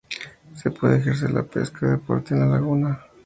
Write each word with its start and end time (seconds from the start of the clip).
Se 0.55 0.71
puede 0.71 0.97
ejercer 0.97 1.29
la 1.29 1.43
pesca 1.43 1.85
de 1.85 1.91
deporte 1.91 2.33
en 2.33 2.39
la 2.39 2.47
laguna. 2.47 3.01